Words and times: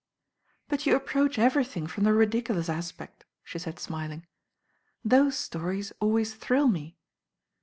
"But 0.67 0.87
you 0.87 0.95
approach 0.95 1.37
everything 1.37 1.85
from 1.85 2.05
the 2.05 2.13
ridiculous 2.15 2.69
aspect," 2.69 3.23
she 3.43 3.59
said 3.59 3.77
smiling. 3.77 4.25
"Those 5.05 5.37
stories 5.37 5.93
always 6.01 6.33
thrill 6.33 6.67
me." 6.69 6.97